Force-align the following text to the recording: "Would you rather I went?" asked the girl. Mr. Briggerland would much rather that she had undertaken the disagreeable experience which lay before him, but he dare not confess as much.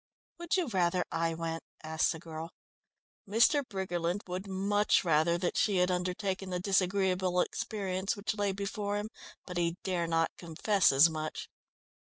"Would 0.39 0.57
you 0.57 0.65
rather 0.65 1.05
I 1.11 1.35
went?" 1.35 1.61
asked 1.83 2.11
the 2.11 2.17
girl. 2.17 2.49
Mr. 3.29 3.61
Briggerland 3.63 4.23
would 4.25 4.47
much 4.47 5.03
rather 5.05 5.37
that 5.37 5.55
she 5.57 5.77
had 5.77 5.91
undertaken 5.91 6.49
the 6.49 6.59
disagreeable 6.59 7.39
experience 7.39 8.15
which 8.17 8.33
lay 8.33 8.51
before 8.51 8.97
him, 8.97 9.09
but 9.45 9.57
he 9.57 9.77
dare 9.83 10.07
not 10.07 10.31
confess 10.39 10.91
as 10.91 11.07
much. 11.07 11.49